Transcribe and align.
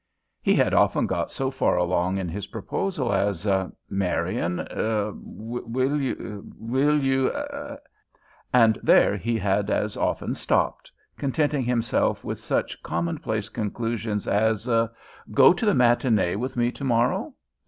He 0.41 0.55
had 0.55 0.73
often 0.73 1.05
got 1.05 1.29
so 1.29 1.51
far 1.51 1.77
along 1.77 2.17
in 2.17 2.27
his 2.27 2.47
proposal 2.47 3.13
as 3.13 3.47
"Marian 3.87 4.61
er 4.61 5.13
will 5.15 6.01
you 6.01 6.43
will 6.57 6.97
you," 6.99 7.31
and 8.51 8.79
there 8.81 9.15
he 9.15 9.37
had 9.37 9.69
as 9.69 9.95
often 9.95 10.33
stopped, 10.33 10.91
contenting 11.19 11.61
himself 11.65 12.25
with 12.25 12.39
such 12.39 12.81
commonplace 12.81 13.49
conclusions 13.49 14.27
as 14.27 14.65
"go 15.33 15.53
to 15.53 15.65
the 15.67 15.75
matinee 15.75 16.35
with 16.35 16.57
me 16.57 16.71
to 16.71 16.83
morrow?" 16.83 17.35